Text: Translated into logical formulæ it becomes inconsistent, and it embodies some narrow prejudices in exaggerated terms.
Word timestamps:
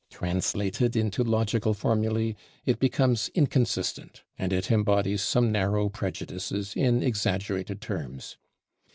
Translated 0.09 0.95
into 0.95 1.23
logical 1.23 1.75
formulæ 1.75 2.35
it 2.65 2.79
becomes 2.79 3.29
inconsistent, 3.35 4.23
and 4.35 4.51
it 4.51 4.71
embodies 4.71 5.21
some 5.21 5.51
narrow 5.51 5.89
prejudices 5.89 6.73
in 6.75 7.03
exaggerated 7.03 7.81
terms. 7.81 8.37